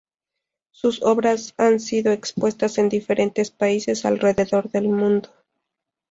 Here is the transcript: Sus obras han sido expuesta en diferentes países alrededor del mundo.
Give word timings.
Sus 0.71 1.03
obras 1.03 1.53
han 1.59 1.79
sido 1.79 2.11
expuesta 2.11 2.65
en 2.75 2.89
diferentes 2.89 3.51
países 3.51 4.03
alrededor 4.03 4.71
del 4.71 4.87
mundo. 4.89 5.29